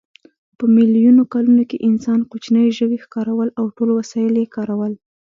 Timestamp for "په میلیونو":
0.57-1.21